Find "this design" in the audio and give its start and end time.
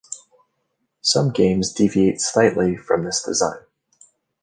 3.05-3.59